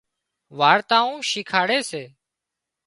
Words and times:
وارتائون 0.59 1.19
شيکاڙي 1.29 1.79
سي 1.89 2.03